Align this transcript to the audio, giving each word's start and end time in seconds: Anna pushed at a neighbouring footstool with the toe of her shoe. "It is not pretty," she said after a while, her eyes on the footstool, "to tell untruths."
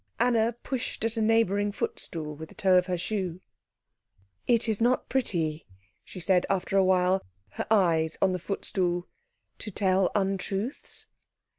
Anna 0.17 0.55
pushed 0.63 1.05
at 1.05 1.15
a 1.15 1.21
neighbouring 1.21 1.71
footstool 1.71 2.33
with 2.35 2.49
the 2.49 2.55
toe 2.55 2.75
of 2.75 2.87
her 2.87 2.97
shoe. 2.97 3.39
"It 4.47 4.67
is 4.67 4.81
not 4.81 5.09
pretty," 5.09 5.67
she 6.03 6.19
said 6.19 6.43
after 6.49 6.75
a 6.75 6.83
while, 6.83 7.21
her 7.49 7.67
eyes 7.69 8.17
on 8.19 8.33
the 8.33 8.39
footstool, 8.39 9.07
"to 9.59 9.69
tell 9.69 10.09
untruths." 10.15 11.05